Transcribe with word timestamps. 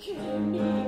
Kill 0.00 0.40
me. 0.40 0.79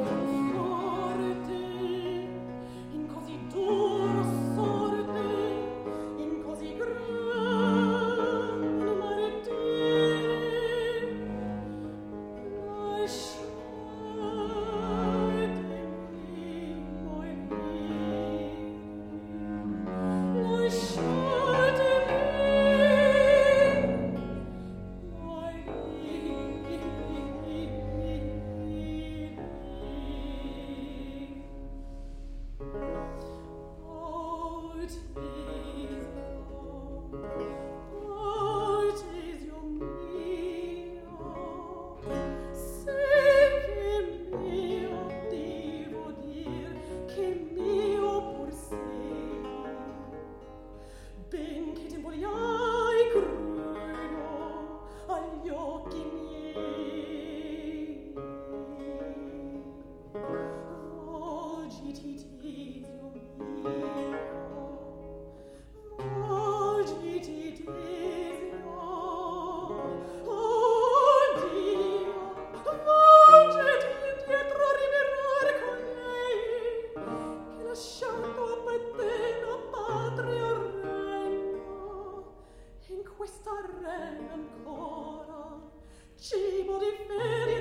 cibo 86.23 86.79
di 86.79 86.87
fede 87.09 87.52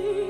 see. 0.00 0.26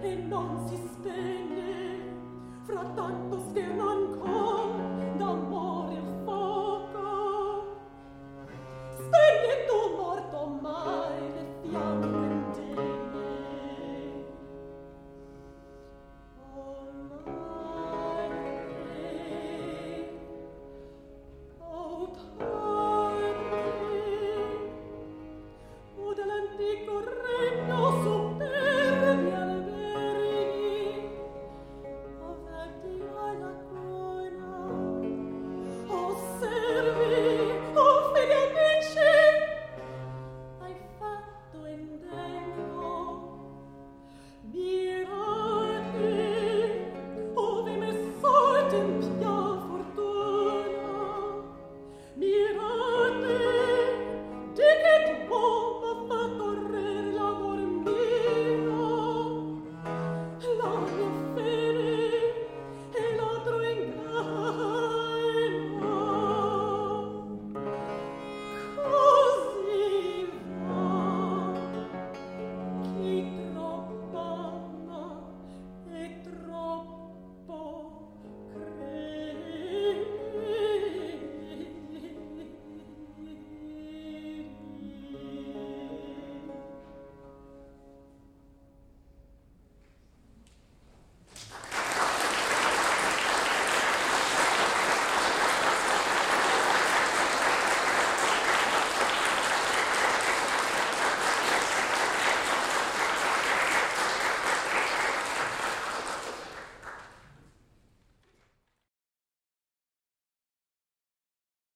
e 0.01 0.15
non 0.15 0.65
si 0.69 0.77
spenne 0.77 1.99
fra 2.63 2.83
tanto 2.95 3.39